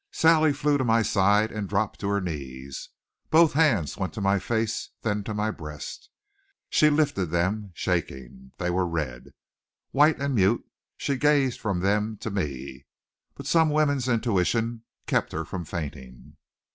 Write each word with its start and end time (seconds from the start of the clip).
Sally 0.11 0.51
flew 0.51 0.79
to 0.79 0.83
my 0.83 1.03
side 1.03 1.51
and 1.51 1.69
dropped 1.69 1.99
to 1.99 2.07
her 2.07 2.19
knees. 2.19 2.89
Both 3.29 3.53
hands 3.53 3.97
went 3.97 4.13
to 4.15 4.19
my 4.19 4.39
face, 4.39 4.89
then 5.03 5.23
to 5.25 5.33
my 5.35 5.51
breast. 5.51 6.09
She 6.71 6.89
lifted 6.89 7.27
them, 7.27 7.69
shaking. 7.75 8.51
They 8.57 8.71
were 8.71 8.87
red. 8.87 9.35
White 9.91 10.19
and 10.19 10.33
mute 10.33 10.65
she 10.97 11.17
gazed 11.17 11.59
from 11.59 11.81
them 11.81 12.17
to 12.17 12.31
me. 12.31 12.87
But 13.35 13.45
some 13.45 13.69
woman's 13.69 14.07
intuition 14.09 14.85
kept 15.05 15.33
her 15.33 15.45
from 15.45 15.65
fainting. 15.65 16.35